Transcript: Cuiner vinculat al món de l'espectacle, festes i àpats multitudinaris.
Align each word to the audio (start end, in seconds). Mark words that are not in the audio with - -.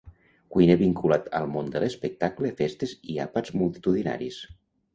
Cuiner 0.53 0.77
vinculat 0.79 1.27
al 1.41 1.45
món 1.57 1.69
de 1.75 1.83
l'espectacle, 1.85 2.53
festes 2.63 2.97
i 3.17 3.21
àpats 3.29 3.57
multitudinaris. 3.61 4.45